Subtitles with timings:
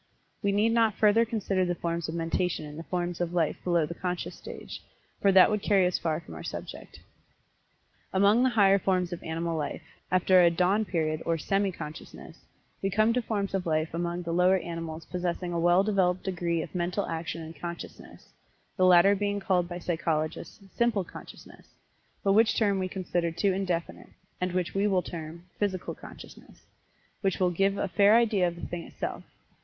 [0.41, 3.85] We need not further consider the forms of mentation in the forms of life below
[3.85, 4.81] the Conscious stage,
[5.21, 7.01] for that would carry us far from our subject.
[8.11, 12.43] Among the higher forms of animal life, after a "dawn period" or semi consciousness,
[12.81, 16.63] we come to forms of life among the lower animals possessing a well developed degree
[16.63, 18.29] of mental action and Consciousness,
[18.77, 21.67] the latter being called by psychologists "Simple Consciousness,"
[22.23, 24.09] but which term we consider too indefinite,
[24.41, 26.63] and which we will term "Physical Consciousness,"
[27.21, 29.21] which will give a fair idea of the thing itself.